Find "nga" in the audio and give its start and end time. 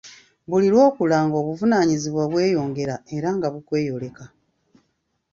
1.25-1.29, 3.37-3.47